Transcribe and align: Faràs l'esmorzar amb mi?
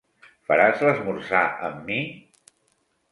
Faràs 0.51 0.79
l'esmorzar 0.85 1.41
amb 1.67 1.85
mi? 1.91 1.99